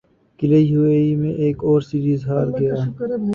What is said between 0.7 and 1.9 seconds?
you A E میں ایک اور